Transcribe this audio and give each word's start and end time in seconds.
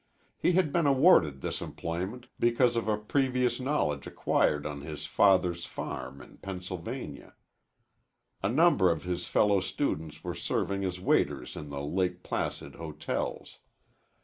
He 0.39 0.53
had 0.53 0.71
been 0.71 0.87
awarded 0.87 1.41
this 1.41 1.61
employment 1.61 2.25
because 2.39 2.75
of 2.75 2.87
a 2.87 2.97
previous 2.97 3.59
knowledge 3.59 4.07
acquired 4.07 4.65
on 4.65 4.81
his 4.81 5.05
father's 5.05 5.65
farm 5.65 6.23
in 6.23 6.37
Pennsylvania. 6.37 7.35
A 8.41 8.49
number 8.49 8.89
of 8.91 9.03
his 9.03 9.27
fellow 9.27 9.59
students 9.59 10.23
were 10.23 10.33
serving 10.33 10.83
as 10.83 10.99
waiters 10.99 11.55
in 11.55 11.69
the 11.69 11.81
Lake 11.83 12.23
Placid 12.23 12.77
hotels. 12.77 13.59